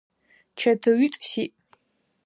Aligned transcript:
Чэтыуитӏу 0.59 1.23
сиӏ. 1.29 1.51